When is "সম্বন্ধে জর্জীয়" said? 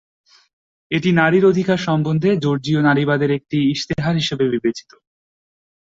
1.87-2.81